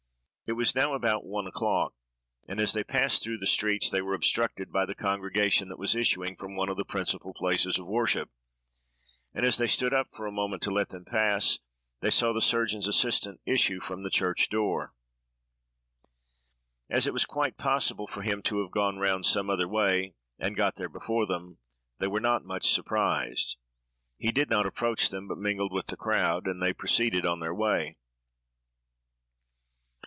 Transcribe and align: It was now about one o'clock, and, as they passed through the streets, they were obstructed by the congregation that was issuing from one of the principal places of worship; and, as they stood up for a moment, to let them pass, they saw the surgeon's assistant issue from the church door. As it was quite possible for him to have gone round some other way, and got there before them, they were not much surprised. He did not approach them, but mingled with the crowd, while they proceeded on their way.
It 0.47 0.55
was 0.55 0.75
now 0.75 0.95
about 0.95 1.23
one 1.23 1.47
o'clock, 1.47 1.93
and, 2.45 2.59
as 2.59 2.73
they 2.73 2.83
passed 2.83 3.23
through 3.23 3.37
the 3.37 3.45
streets, 3.47 3.89
they 3.89 4.01
were 4.01 4.13
obstructed 4.13 4.69
by 4.69 4.85
the 4.85 4.93
congregation 4.93 5.69
that 5.69 5.79
was 5.79 5.95
issuing 5.95 6.35
from 6.35 6.57
one 6.57 6.67
of 6.67 6.75
the 6.75 6.83
principal 6.83 7.33
places 7.33 7.79
of 7.79 7.87
worship; 7.87 8.29
and, 9.33 9.45
as 9.45 9.55
they 9.57 9.69
stood 9.69 9.93
up 9.93 10.09
for 10.13 10.25
a 10.25 10.31
moment, 10.33 10.61
to 10.63 10.69
let 10.69 10.89
them 10.89 11.05
pass, 11.05 11.59
they 12.01 12.09
saw 12.09 12.33
the 12.33 12.41
surgeon's 12.41 12.85
assistant 12.85 13.39
issue 13.45 13.79
from 13.79 14.03
the 14.03 14.09
church 14.09 14.49
door. 14.49 14.93
As 16.89 17.07
it 17.07 17.13
was 17.13 17.23
quite 17.23 17.55
possible 17.55 18.05
for 18.07 18.21
him 18.21 18.41
to 18.41 18.61
have 18.61 18.71
gone 18.71 18.97
round 18.97 19.25
some 19.25 19.49
other 19.49 19.69
way, 19.69 20.15
and 20.37 20.57
got 20.57 20.75
there 20.75 20.89
before 20.89 21.25
them, 21.25 21.59
they 21.99 22.07
were 22.07 22.19
not 22.19 22.43
much 22.43 22.69
surprised. 22.69 23.55
He 24.17 24.33
did 24.33 24.49
not 24.49 24.65
approach 24.65 25.07
them, 25.07 25.29
but 25.29 25.37
mingled 25.37 25.71
with 25.71 25.87
the 25.87 25.95
crowd, 25.95 26.45
while 26.45 26.59
they 26.59 26.73
proceeded 26.73 27.25
on 27.25 27.39
their 27.39 27.55
way. 27.55 27.95